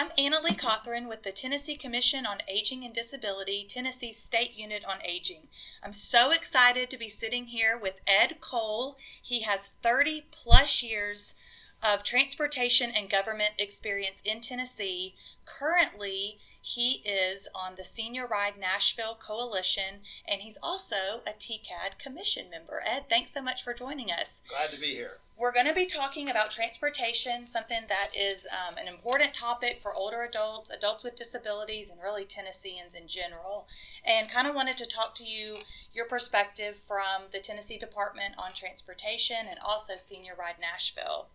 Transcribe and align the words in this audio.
I'm 0.00 0.12
Anna 0.16 0.36
Lee 0.42 0.52
Cothran 0.52 1.10
with 1.10 1.24
the 1.24 1.30
Tennessee 1.30 1.76
Commission 1.76 2.24
on 2.24 2.38
Aging 2.48 2.86
and 2.86 2.94
Disability, 2.94 3.66
Tennessee 3.68 4.12
State 4.12 4.56
Unit 4.56 4.82
on 4.88 4.96
Aging. 5.04 5.48
I'm 5.82 5.92
so 5.92 6.32
excited 6.32 6.88
to 6.88 6.96
be 6.96 7.10
sitting 7.10 7.48
here 7.48 7.78
with 7.78 8.00
Ed 8.06 8.40
Cole. 8.40 8.96
He 9.20 9.42
has 9.42 9.74
30 9.82 10.24
plus 10.30 10.82
years 10.82 11.34
of 11.82 12.04
transportation 12.04 12.90
and 12.94 13.08
government 13.08 13.52
experience 13.58 14.22
in 14.24 14.40
Tennessee. 14.40 15.14
Currently, 15.44 16.38
he 16.62 17.00
is 17.04 17.48
on 17.54 17.76
the 17.76 17.84
Senior 17.84 18.26
Ride 18.26 18.58
Nashville 18.58 19.14
Coalition, 19.14 20.00
and 20.28 20.42
he's 20.42 20.58
also 20.62 21.22
a 21.26 21.32
TCAD 21.32 21.98
Commission 21.98 22.50
member. 22.50 22.82
Ed, 22.86 23.08
thanks 23.08 23.32
so 23.32 23.42
much 23.42 23.64
for 23.64 23.72
joining 23.72 24.10
us. 24.10 24.42
Glad 24.48 24.70
to 24.70 24.80
be 24.80 24.88
here. 24.88 25.18
We're 25.38 25.52
going 25.52 25.68
to 25.68 25.74
be 25.74 25.86
talking 25.86 26.28
about 26.28 26.50
transportation, 26.50 27.46
something 27.46 27.84
that 27.88 28.08
is 28.14 28.46
um, 28.52 28.76
an 28.76 28.86
important 28.86 29.32
topic 29.32 29.80
for 29.80 29.94
older 29.94 30.22
adults, 30.22 30.68
adults 30.68 31.02
with 31.02 31.14
disabilities, 31.14 31.90
and 31.90 31.98
really 32.02 32.26
Tennesseans 32.26 32.94
in 32.94 33.08
general. 33.08 33.66
And 34.04 34.30
kind 34.30 34.46
of 34.46 34.54
wanted 34.54 34.76
to 34.76 34.86
talk 34.86 35.14
to 35.14 35.24
you, 35.24 35.56
your 35.94 36.04
perspective 36.04 36.76
from 36.76 37.30
the 37.32 37.38
Tennessee 37.38 37.78
Department 37.78 38.34
on 38.36 38.52
Transportation 38.52 39.46
and 39.48 39.58
also 39.64 39.94
Senior 39.96 40.34
Ride 40.38 40.60
Nashville. 40.60 41.28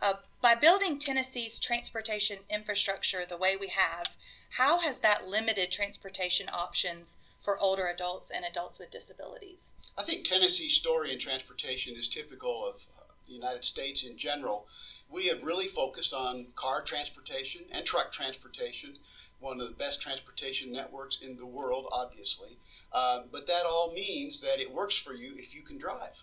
Uh, 0.00 0.14
by 0.40 0.54
building 0.54 0.98
Tennessee's 0.98 1.58
transportation 1.58 2.38
infrastructure 2.48 3.26
the 3.26 3.36
way 3.36 3.56
we 3.56 3.68
have, 3.68 4.16
how 4.50 4.78
has 4.78 5.00
that 5.00 5.28
limited 5.28 5.72
transportation 5.72 6.48
options 6.52 7.16
for 7.40 7.58
older 7.58 7.88
adults 7.88 8.30
and 8.30 8.44
adults 8.44 8.78
with 8.78 8.90
disabilities? 8.90 9.72
I 9.96 10.02
think 10.02 10.24
Tennessee's 10.24 10.74
story 10.74 11.12
in 11.12 11.18
transportation 11.18 11.96
is 11.96 12.08
typical 12.08 12.64
of 12.64 12.86
the 13.26 13.34
United 13.34 13.64
States 13.64 14.04
in 14.04 14.16
general. 14.16 14.68
We 15.10 15.26
have 15.26 15.42
really 15.42 15.66
focused 15.66 16.14
on 16.14 16.46
car 16.54 16.82
transportation 16.82 17.62
and 17.72 17.84
truck 17.84 18.12
transportation, 18.12 18.98
one 19.40 19.60
of 19.60 19.66
the 19.66 19.74
best 19.74 20.00
transportation 20.00 20.70
networks 20.70 21.20
in 21.20 21.36
the 21.36 21.46
world, 21.46 21.88
obviously. 21.92 22.58
Uh, 22.92 23.22
but 23.32 23.46
that 23.48 23.64
all 23.66 23.92
means 23.92 24.40
that 24.42 24.60
it 24.60 24.72
works 24.72 24.96
for 24.96 25.14
you 25.14 25.34
if 25.36 25.54
you 25.54 25.62
can 25.62 25.78
drive. 25.78 26.22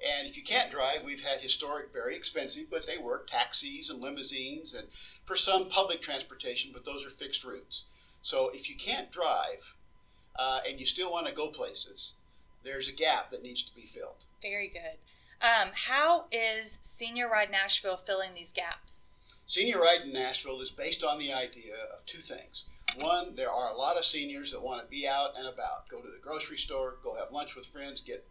And 0.00 0.26
if 0.26 0.36
you 0.36 0.42
can't 0.42 0.70
drive, 0.70 1.04
we've 1.04 1.22
had 1.22 1.40
historic, 1.40 1.92
very 1.92 2.16
expensive, 2.16 2.70
but 2.70 2.86
they 2.86 2.96
work, 2.96 3.26
taxis 3.26 3.90
and 3.90 4.00
limousines, 4.00 4.72
and 4.74 4.86
for 5.24 5.36
some 5.36 5.68
public 5.68 6.00
transportation, 6.00 6.70
but 6.72 6.84
those 6.84 7.06
are 7.06 7.10
fixed 7.10 7.44
routes. 7.44 7.84
So 8.22 8.50
if 8.54 8.70
you 8.70 8.76
can't 8.76 9.10
drive 9.12 9.74
uh, 10.38 10.60
and 10.66 10.80
you 10.80 10.86
still 10.86 11.12
want 11.12 11.26
to 11.26 11.34
go 11.34 11.48
places, 11.48 12.14
there's 12.64 12.88
a 12.88 12.92
gap 12.92 13.30
that 13.30 13.42
needs 13.42 13.62
to 13.62 13.74
be 13.74 13.82
filled. 13.82 14.24
Very 14.40 14.68
good. 14.68 14.98
Um, 15.42 15.70
how 15.74 16.26
is 16.30 16.78
Senior 16.82 17.28
Ride 17.28 17.50
Nashville 17.50 17.96
filling 17.96 18.34
these 18.34 18.52
gaps? 18.52 19.08
Senior 19.46 19.80
Ride 19.80 20.02
in 20.04 20.12
Nashville 20.12 20.60
is 20.60 20.70
based 20.70 21.02
on 21.02 21.18
the 21.18 21.32
idea 21.32 21.74
of 21.94 22.04
two 22.06 22.18
things. 22.18 22.66
One, 22.98 23.34
there 23.34 23.50
are 23.50 23.72
a 23.72 23.76
lot 23.76 23.96
of 23.96 24.04
seniors 24.04 24.52
that 24.52 24.62
want 24.62 24.82
to 24.82 24.86
be 24.88 25.06
out 25.06 25.30
and 25.38 25.46
about, 25.46 25.88
go 25.88 26.00
to 26.00 26.10
the 26.10 26.18
grocery 26.22 26.56
store, 26.56 26.96
go 27.02 27.16
have 27.16 27.32
lunch 27.32 27.56
with 27.56 27.66
friends, 27.66 28.00
get 28.00 28.26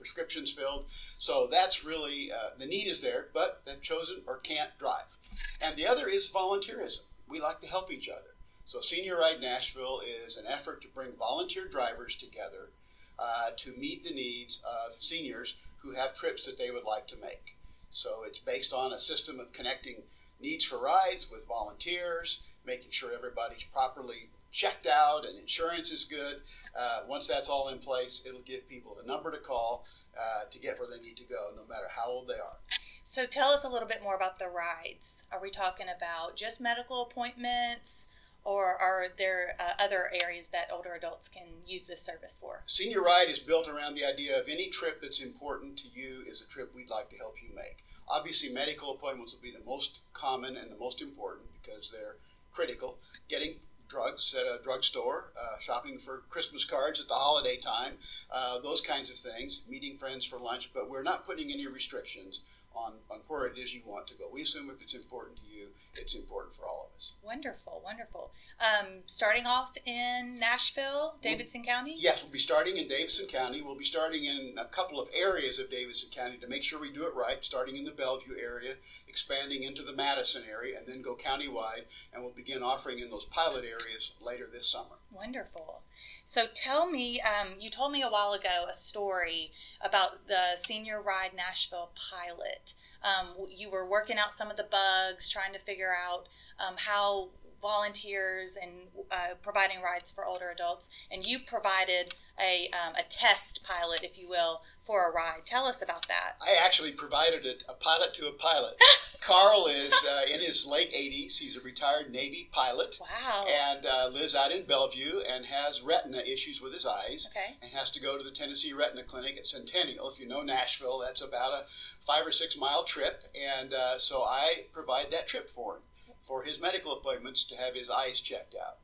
prescriptions 0.00 0.50
filled. 0.50 0.86
So 1.18 1.46
that's 1.50 1.84
really 1.84 2.32
uh, 2.32 2.50
the 2.58 2.66
need 2.66 2.86
is 2.86 3.02
there, 3.02 3.28
but 3.34 3.60
they've 3.66 3.80
chosen 3.80 4.22
or 4.26 4.38
can't 4.38 4.70
drive. 4.78 5.16
And 5.60 5.76
the 5.76 5.86
other 5.86 6.08
is 6.08 6.30
volunteerism. 6.30 7.02
We 7.28 7.38
like 7.38 7.60
to 7.60 7.68
help 7.68 7.92
each 7.92 8.08
other. 8.08 8.34
So 8.64 8.80
Senior 8.80 9.18
Ride 9.18 9.40
Nashville 9.40 10.00
is 10.24 10.36
an 10.36 10.46
effort 10.48 10.80
to 10.82 10.88
bring 10.88 11.12
volunteer 11.18 11.68
drivers 11.68 12.16
together 12.16 12.70
uh, 13.18 13.50
to 13.56 13.76
meet 13.76 14.02
the 14.02 14.14
needs 14.14 14.62
of 14.64 14.94
seniors 14.94 15.56
who 15.82 15.94
have 15.94 16.14
trips 16.14 16.46
that 16.46 16.56
they 16.56 16.70
would 16.70 16.84
like 16.84 17.06
to 17.08 17.20
make. 17.20 17.56
So 17.90 18.22
it's 18.26 18.38
based 18.38 18.72
on 18.72 18.92
a 18.92 18.98
system 18.98 19.38
of 19.38 19.52
connecting 19.52 20.02
needs 20.40 20.64
for 20.64 20.78
rides 20.78 21.30
with 21.30 21.46
volunteers, 21.46 22.40
making 22.64 22.90
sure 22.90 23.12
everybody's 23.12 23.64
properly 23.64 24.30
checked 24.50 24.86
out 24.86 25.24
and 25.26 25.38
insurance 25.38 25.90
is 25.90 26.04
good. 26.04 26.36
Uh, 26.78 27.00
once 27.08 27.28
that's 27.28 27.48
all 27.48 27.68
in 27.68 27.78
place, 27.78 28.24
it'll 28.26 28.40
give 28.42 28.68
people 28.68 28.96
the 29.00 29.06
number 29.06 29.30
to 29.30 29.38
call 29.38 29.84
uh, 30.18 30.44
to 30.50 30.58
get 30.58 30.78
where 30.78 30.88
they 30.88 31.02
need 31.02 31.16
to 31.16 31.24
go, 31.24 31.50
no 31.56 31.62
matter 31.68 31.86
how 31.94 32.08
old 32.08 32.28
they 32.28 32.34
are. 32.34 32.58
So 33.02 33.26
tell 33.26 33.50
us 33.50 33.64
a 33.64 33.68
little 33.68 33.88
bit 33.88 34.02
more 34.02 34.14
about 34.14 34.38
the 34.38 34.48
rides. 34.48 35.26
Are 35.32 35.40
we 35.40 35.50
talking 35.50 35.86
about 35.94 36.36
just 36.36 36.60
medical 36.60 37.02
appointments? 37.02 38.06
Or 38.42 38.80
are 38.80 39.04
there 39.18 39.52
uh, 39.60 39.72
other 39.78 40.10
areas 40.14 40.48
that 40.48 40.68
older 40.72 40.94
adults 40.94 41.28
can 41.28 41.46
use 41.66 41.86
this 41.86 42.00
service 42.00 42.38
for? 42.40 42.60
Senior 42.66 43.02
Ride 43.02 43.28
is 43.28 43.38
built 43.38 43.68
around 43.68 43.96
the 43.96 44.04
idea 44.04 44.40
of 44.40 44.48
any 44.48 44.68
trip 44.68 45.02
that's 45.02 45.20
important 45.20 45.76
to 45.78 45.88
you 45.92 46.24
is 46.26 46.40
a 46.40 46.48
trip 46.48 46.74
we'd 46.74 46.88
like 46.88 47.10
to 47.10 47.16
help 47.16 47.34
you 47.42 47.54
make. 47.54 47.84
Obviously, 48.08 48.48
medical 48.48 48.92
appointments 48.92 49.34
will 49.34 49.42
be 49.42 49.50
the 49.50 49.64
most 49.66 50.00
common 50.14 50.56
and 50.56 50.70
the 50.70 50.78
most 50.78 51.02
important 51.02 51.48
because 51.62 51.90
they're 51.90 52.16
critical. 52.50 52.98
Getting 53.28 53.56
drugs 53.90 54.34
at 54.38 54.46
a 54.46 54.62
drugstore, 54.62 55.32
uh, 55.36 55.58
shopping 55.58 55.98
for 55.98 56.22
Christmas 56.30 56.64
cards 56.64 57.00
at 57.00 57.08
the 57.08 57.14
holiday 57.14 57.56
time, 57.56 57.94
uh, 58.32 58.60
those 58.60 58.80
kinds 58.80 59.10
of 59.10 59.16
things, 59.16 59.62
meeting 59.68 59.96
friends 59.96 60.24
for 60.24 60.38
lunch, 60.38 60.72
but 60.72 60.88
we're 60.88 61.02
not 61.02 61.24
putting 61.24 61.50
any 61.50 61.66
restrictions 61.66 62.42
on, 62.74 62.92
on 63.10 63.18
where 63.26 63.46
it 63.46 63.58
is 63.58 63.74
you 63.74 63.80
want 63.84 64.06
to 64.06 64.14
go. 64.14 64.28
We 64.32 64.42
assume 64.42 64.70
if 64.70 64.80
it's 64.80 64.94
important 64.94 65.38
to 65.38 65.42
you, 65.52 65.68
it's 65.96 66.14
important 66.14 66.54
for 66.54 66.62
all 66.64 66.88
of 66.88 66.96
us. 66.96 67.14
Wonderful, 67.22 67.82
wonderful. 67.84 68.30
Um, 68.60 68.86
starting 69.06 69.44
off 69.44 69.76
in 69.84 70.38
Nashville, 70.38 71.18
Davidson 71.20 71.64
County? 71.64 71.96
Yes, 71.98 72.22
we'll 72.22 72.32
be 72.32 72.38
starting 72.38 72.76
in 72.76 72.86
Davidson 72.86 73.26
County. 73.26 73.60
We'll 73.60 73.76
be 73.76 73.84
starting 73.84 74.24
in 74.24 74.54
a 74.56 74.66
couple 74.66 75.00
of 75.00 75.08
areas 75.12 75.58
of 75.58 75.70
Davidson 75.70 76.10
County 76.10 76.36
to 76.38 76.48
make 76.48 76.62
sure 76.62 76.78
we 76.78 76.90
do 76.90 77.06
it 77.06 77.14
right, 77.14 77.44
starting 77.44 77.76
in 77.76 77.84
the 77.84 77.90
Bellevue 77.90 78.36
area, 78.40 78.74
expanding 79.08 79.64
into 79.64 79.82
the 79.82 79.94
Madison 79.94 80.42
area, 80.48 80.78
and 80.78 80.86
then 80.86 81.02
go 81.02 81.16
countywide, 81.16 81.90
and 82.12 82.22
we'll 82.22 82.32
begin 82.32 82.62
offering 82.62 83.00
in 83.00 83.10
those 83.10 83.26
pilot 83.26 83.64
areas 83.64 83.79
later 84.20 84.48
this 84.52 84.68
summer. 84.68 84.98
Wonderful. 85.10 85.82
So 86.24 86.46
tell 86.54 86.90
me, 86.90 87.20
um, 87.20 87.54
you 87.58 87.68
told 87.68 87.92
me 87.92 88.02
a 88.02 88.08
while 88.08 88.32
ago 88.32 88.66
a 88.68 88.74
story 88.74 89.52
about 89.84 90.28
the 90.28 90.56
Senior 90.56 91.00
Ride 91.00 91.32
Nashville 91.36 91.90
pilot. 91.94 92.74
Um, 93.02 93.46
you 93.48 93.70
were 93.70 93.88
working 93.88 94.18
out 94.18 94.32
some 94.32 94.50
of 94.50 94.56
the 94.56 94.66
bugs, 94.70 95.28
trying 95.28 95.52
to 95.52 95.58
figure 95.58 95.92
out 95.92 96.28
um, 96.64 96.74
how 96.76 97.30
volunteers 97.60 98.56
and 98.60 98.72
uh, 99.10 99.34
providing 99.42 99.82
rides 99.82 100.10
for 100.10 100.24
older 100.26 100.50
adults, 100.50 100.88
and 101.10 101.26
you 101.26 101.38
provided 101.38 102.14
a, 102.40 102.68
um, 102.72 102.94
a 102.98 103.02
test 103.02 103.64
pilot, 103.64 104.02
if 104.02 104.18
you 104.18 104.28
will, 104.28 104.62
for 104.78 105.08
a 105.08 105.12
ride. 105.12 105.44
Tell 105.44 105.64
us 105.64 105.82
about 105.82 106.08
that. 106.08 106.36
I 106.40 106.56
actually 106.64 106.92
provided 106.92 107.44
a, 107.44 107.70
a 107.70 107.74
pilot 107.74 108.14
to 108.14 108.26
a 108.26 108.32
pilot. 108.32 108.74
Carl 109.20 109.66
is 109.66 109.92
uh, 110.10 110.22
in 110.32 110.40
his 110.40 110.66
late 110.66 110.90
80s. 110.92 111.36
He's 111.36 111.56
a 111.56 111.60
retired 111.60 112.10
Navy 112.10 112.48
pilot. 112.50 112.98
Wow. 113.00 113.46
And 113.46 113.84
uh, 113.84 114.08
lives 114.08 114.34
out 114.34 114.50
in 114.50 114.64
Bellevue 114.64 115.20
and 115.30 115.44
has 115.44 115.82
retina 115.82 116.18
issues 116.18 116.62
with 116.62 116.72
his 116.72 116.86
eyes. 116.86 117.28
Okay. 117.30 117.56
And 117.60 117.70
has 117.72 117.90
to 117.92 118.00
go 118.00 118.16
to 118.16 118.24
the 118.24 118.30
Tennessee 118.30 118.72
Retina 118.72 119.02
Clinic 119.02 119.36
at 119.36 119.46
Centennial. 119.46 120.08
If 120.08 120.18
you 120.18 120.26
know 120.26 120.42
Nashville, 120.42 121.00
that's 121.04 121.20
about 121.20 121.52
a 121.52 121.64
five 122.00 122.26
or 122.26 122.32
six 122.32 122.58
mile 122.58 122.82
trip. 122.84 123.24
And 123.58 123.74
uh, 123.74 123.98
so 123.98 124.22
I 124.22 124.64
provide 124.72 125.10
that 125.10 125.28
trip 125.28 125.50
for 125.50 125.76
him 125.76 125.82
for 126.30 126.44
his 126.44 126.62
medical 126.62 126.92
appointments 126.92 127.42
to 127.42 127.56
have 127.56 127.74
his 127.74 127.90
eyes 127.90 128.20
checked 128.20 128.54
out. 128.54 128.78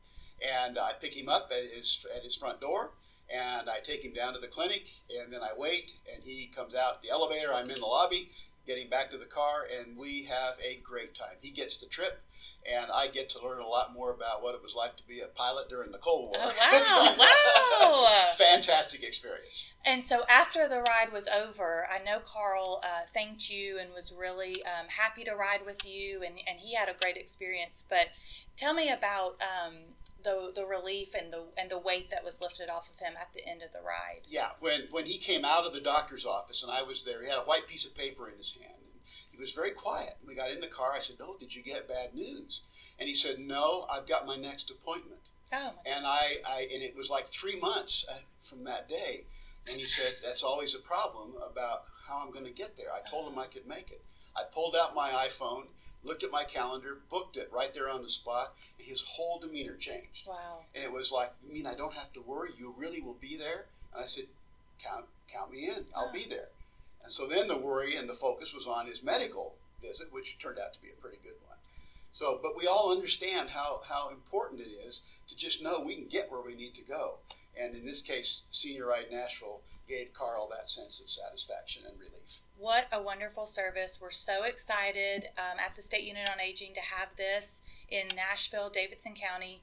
And 0.44 0.76
I 0.76 0.94
pick 1.00 1.14
him 1.14 1.28
up 1.28 1.52
at 1.52 1.70
his, 1.70 2.04
at 2.14 2.24
his 2.24 2.36
front 2.36 2.60
door 2.60 2.90
and 3.32 3.70
I 3.70 3.78
take 3.78 4.04
him 4.04 4.12
down 4.12 4.34
to 4.34 4.40
the 4.40 4.48
clinic 4.48 4.88
and 5.16 5.32
then 5.32 5.42
I 5.42 5.50
wait 5.56 5.92
and 6.12 6.24
he 6.24 6.48
comes 6.48 6.74
out 6.74 7.02
the 7.02 7.10
elevator. 7.10 7.54
I'm 7.54 7.70
in 7.70 7.78
the 7.78 7.86
lobby 7.86 8.30
getting 8.66 8.88
back 8.88 9.10
to 9.10 9.18
the 9.18 9.24
car 9.24 9.66
and 9.78 9.96
we 9.96 10.24
have 10.24 10.56
a 10.64 10.80
great 10.82 11.14
time. 11.14 11.36
He 11.40 11.50
gets 11.50 11.78
the 11.78 11.86
trip 11.86 12.22
and 12.70 12.90
I 12.92 13.06
get 13.08 13.28
to 13.30 13.44
learn 13.44 13.60
a 13.60 13.66
lot 13.66 13.92
more 13.94 14.12
about 14.12 14.42
what 14.42 14.54
it 14.54 14.62
was 14.62 14.74
like 14.74 14.96
to 14.96 15.06
be 15.06 15.20
a 15.20 15.26
pilot 15.26 15.68
during 15.68 15.92
the 15.92 15.98
Cold 15.98 16.30
War. 16.30 16.42
Oh, 16.44 17.14
wow, 17.18 18.04
wow. 18.04 18.32
Fantastic 18.36 19.04
experience. 19.04 19.66
And 19.84 20.02
so 20.02 20.24
after 20.28 20.68
the 20.68 20.80
ride 20.80 21.12
was 21.12 21.28
over, 21.28 21.86
I 21.88 22.02
know 22.02 22.18
Carl 22.18 22.80
uh, 22.82 23.06
thanked 23.06 23.50
you 23.50 23.78
and 23.78 23.90
was 23.94 24.12
really 24.16 24.64
um, 24.64 24.86
happy 24.88 25.22
to 25.24 25.34
ride 25.34 25.64
with 25.64 25.86
you, 25.86 26.22
and, 26.24 26.34
and 26.48 26.58
he 26.58 26.74
had 26.74 26.88
a 26.88 26.94
great 26.94 27.16
experience. 27.16 27.84
But 27.88 28.08
tell 28.56 28.74
me 28.74 28.90
about 28.90 29.40
um, 29.40 29.74
the 30.26 30.50
the 30.52 30.66
relief 30.66 31.14
and 31.14 31.32
the 31.32 31.44
and 31.56 31.70
the 31.70 31.78
weight 31.78 32.10
that 32.10 32.24
was 32.24 32.40
lifted 32.40 32.68
off 32.68 32.90
of 32.90 32.98
him 32.98 33.14
at 33.18 33.32
the 33.32 33.46
end 33.48 33.62
of 33.62 33.72
the 33.72 33.78
ride. 33.78 34.22
Yeah, 34.28 34.50
when 34.58 34.82
when 34.90 35.06
he 35.06 35.18
came 35.18 35.44
out 35.44 35.64
of 35.64 35.72
the 35.72 35.80
doctor's 35.80 36.26
office 36.26 36.62
and 36.64 36.72
I 36.72 36.82
was 36.82 37.04
there, 37.04 37.22
he 37.22 37.30
had 37.30 37.38
a 37.38 37.42
white 37.42 37.68
piece 37.68 37.86
of 37.86 37.94
paper 37.94 38.28
in 38.28 38.36
his 38.36 38.52
hand. 38.52 38.82
And 38.82 39.00
He 39.30 39.38
was 39.38 39.52
very 39.52 39.70
quiet. 39.70 40.16
We 40.26 40.34
got 40.34 40.50
in 40.50 40.60
the 40.60 40.66
car. 40.66 40.92
I 40.92 40.98
said, 40.98 41.16
"Oh, 41.20 41.36
did 41.38 41.54
you 41.54 41.62
get 41.62 41.88
bad 41.88 42.12
news?" 42.12 42.62
And 42.98 43.08
he 43.08 43.14
said, 43.14 43.38
"No, 43.38 43.86
I've 43.90 44.08
got 44.08 44.26
my 44.26 44.36
next 44.36 44.70
appointment." 44.70 45.20
Oh, 45.52 45.74
and 45.86 46.04
I, 46.04 46.38
I 46.44 46.68
and 46.74 46.82
it 46.82 46.96
was 46.96 47.08
like 47.08 47.26
three 47.26 47.58
months 47.60 48.04
uh, 48.10 48.18
from 48.40 48.64
that 48.64 48.88
day. 48.88 49.24
And 49.70 49.80
he 49.80 49.86
said, 49.86 50.16
"That's 50.24 50.42
always 50.42 50.74
a 50.74 50.80
problem 50.80 51.34
about 51.50 51.84
how 52.08 52.18
I'm 52.18 52.32
going 52.32 52.44
to 52.44 52.50
get 52.62 52.76
there." 52.76 52.92
I 52.92 53.08
told 53.08 53.32
him 53.32 53.38
I 53.38 53.46
could 53.46 53.66
make 53.66 53.92
it. 53.92 54.02
I 54.36 54.44
pulled 54.44 54.76
out 54.76 54.94
my 54.94 55.10
iPhone, 55.10 55.64
looked 56.04 56.22
at 56.22 56.30
my 56.30 56.44
calendar, 56.44 56.98
booked 57.08 57.36
it 57.36 57.50
right 57.52 57.72
there 57.72 57.90
on 57.90 58.02
the 58.02 58.10
spot. 58.10 58.54
And 58.78 58.86
his 58.86 59.02
whole 59.02 59.38
demeanor 59.38 59.76
changed. 59.76 60.26
Wow. 60.26 60.64
And 60.74 60.84
it 60.84 60.92
was 60.92 61.10
like, 61.10 61.32
"You 61.42 61.52
mean 61.52 61.66
I 61.66 61.74
don't 61.74 61.94
have 61.94 62.12
to 62.14 62.20
worry? 62.20 62.50
You 62.56 62.74
really 62.76 63.00
will 63.00 63.14
be 63.14 63.36
there?" 63.36 63.66
And 63.92 64.02
I 64.02 64.06
said, 64.06 64.26
"Count, 64.78 65.06
count 65.32 65.50
me 65.50 65.68
in. 65.68 65.86
I'll 65.94 66.12
be 66.12 66.24
there." 66.24 66.48
And 67.02 67.12
so 67.12 67.26
then 67.26 67.46
the 67.48 67.56
worry 67.56 67.96
and 67.96 68.08
the 68.08 68.14
focus 68.14 68.52
was 68.52 68.66
on 68.66 68.86
his 68.86 69.02
medical 69.02 69.54
visit, 69.80 70.12
which 70.12 70.38
turned 70.38 70.58
out 70.58 70.72
to 70.74 70.80
be 70.80 70.90
a 70.90 71.00
pretty 71.00 71.18
good 71.22 71.36
one. 71.46 71.56
So, 72.10 72.40
but 72.42 72.56
we 72.56 72.66
all 72.66 72.90
understand 72.90 73.50
how, 73.50 73.80
how 73.86 74.08
important 74.08 74.60
it 74.60 74.70
is 74.70 75.02
to 75.28 75.36
just 75.36 75.62
know 75.62 75.80
we 75.80 75.94
can 75.94 76.06
get 76.06 76.30
where 76.30 76.40
we 76.40 76.54
need 76.54 76.74
to 76.74 76.82
go. 76.82 77.18
And 77.60 77.74
in 77.74 77.84
this 77.84 78.02
case, 78.02 78.44
Senior 78.50 78.86
Ride 78.86 79.06
Nashville 79.10 79.62
gave 79.88 80.12
Carl 80.12 80.48
that 80.50 80.68
sense 80.68 81.00
of 81.00 81.08
satisfaction 81.08 81.84
and 81.88 81.98
relief. 81.98 82.40
What 82.58 82.86
a 82.92 83.02
wonderful 83.02 83.46
service. 83.46 83.98
We're 84.00 84.10
so 84.10 84.44
excited 84.44 85.28
um, 85.38 85.58
at 85.64 85.76
the 85.76 85.82
State 85.82 86.04
Unit 86.04 86.28
on 86.30 86.40
Aging 86.40 86.74
to 86.74 86.80
have 86.80 87.16
this 87.16 87.62
in 87.88 88.08
Nashville, 88.14 88.68
Davidson 88.68 89.14
County. 89.14 89.62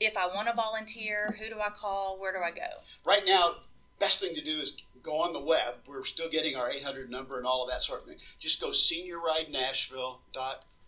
If 0.00 0.16
I 0.16 0.26
want 0.26 0.48
to 0.48 0.54
volunteer, 0.54 1.34
who 1.40 1.48
do 1.48 1.60
I 1.60 1.70
call? 1.70 2.20
Where 2.20 2.32
do 2.32 2.38
I 2.38 2.50
go? 2.50 2.82
Right 3.04 3.24
now, 3.26 3.56
best 3.98 4.20
thing 4.20 4.34
to 4.34 4.42
do 4.42 4.58
is 4.58 4.76
go 5.02 5.20
on 5.20 5.32
the 5.32 5.40
web. 5.40 5.74
We're 5.86 6.04
still 6.04 6.28
getting 6.28 6.56
our 6.56 6.70
800 6.70 7.10
number 7.10 7.38
and 7.38 7.46
all 7.46 7.62
of 7.62 7.70
that 7.70 7.82
sort 7.82 8.02
of 8.02 8.08
thing. 8.08 8.18
Just 8.38 8.60
go 8.60 8.72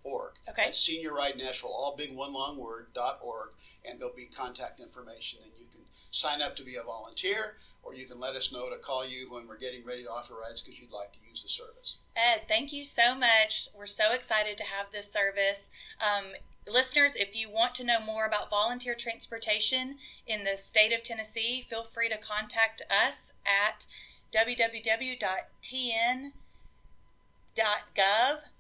seniorridenashville.org. 0.07 0.33
Okay. 0.49 0.63
That's 0.65 0.79
Senior 0.79 1.15
Ride 1.15 1.37
Nashville, 1.37 1.71
all 1.71 1.95
big 1.97 2.15
one 2.15 2.33
long 2.33 2.59
word, 2.59 2.89
dot 2.95 3.19
.org, 3.23 3.51
and 3.85 3.99
there'll 4.01 4.15
be 4.15 4.27
contact 4.27 4.81
information, 4.81 5.41
and 5.43 5.53
you 5.59 5.67
can 5.71 5.81
sign 6.11 6.41
up 6.43 6.57
to 6.57 6.63
be 6.63 6.77
a 6.77 6.83
volunteer, 6.83 7.57
or 7.83 7.95
you 7.95 8.07
can 8.07 8.19
let 8.19 8.35
us 8.35 8.53
know 8.53 8.69
to 8.71 8.77
call 8.77 9.07
you 9.07 9.31
when 9.33 9.47
we're 9.47 9.59
getting 9.59 9.85
ready 9.85 10.03
to 10.05 10.11
offer 10.11 10.35
rides 10.35 10.61
because 10.61 10.81
you'd 10.81 10.93
like 10.93 11.13
to 11.13 11.19
use 11.29 11.43
the 11.43 11.49
service. 11.49 11.99
Ed, 12.17 12.47
thank 12.49 12.73
you 12.73 12.85
so 12.85 13.15
much. 13.15 13.69
We're 13.77 13.87
so 13.87 14.13
excited 14.13 14.57
to 14.59 14.65
have 14.65 14.91
this 14.91 15.13
service. 15.13 15.71
Um, 16.01 16.33
listeners, 16.67 17.17
if 17.17 17.37
you 17.37 17.51
want 17.51 17.75
to 17.77 17.85
know 17.85 18.01
more 18.01 18.27
about 18.27 18.51
volunteer 18.51 18.95
transportation 18.95 19.97
in 20.27 20.45
the 20.45 20.57
state 20.57 20.93
of 20.93 21.03
Tennessee, 21.03 21.63
feel 21.63 21.85
free 21.85 22.09
to 22.09 22.17
contact 22.17 22.83
us 22.91 23.35
at 23.47 23.87
www.tn.gov 24.35 26.33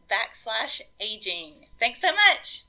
backslash 0.08 0.80
aging. 1.00 1.66
Thanks 1.78 2.00
so 2.00 2.10
much. 2.12 2.64